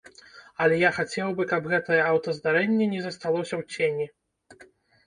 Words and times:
Але 0.63 0.79
я 0.83 0.89
хацеў 0.95 1.27
бы, 1.39 1.47
каб 1.53 1.69
гэтае 1.75 2.01
аўтаздарэнне 2.09 2.85
не 2.95 3.05
засталося 3.07 3.55
ў 3.63 3.73
цені. 3.77 4.05